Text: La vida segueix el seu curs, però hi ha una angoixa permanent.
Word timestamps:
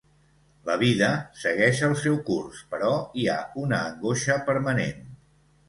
La 0.69 0.77
vida 0.83 1.09
segueix 1.41 1.83
el 1.89 1.93
seu 2.05 2.17
curs, 2.31 2.63
però 2.73 2.95
hi 3.25 3.29
ha 3.29 3.39
una 3.67 3.85
angoixa 3.93 4.41
permanent. 4.51 5.09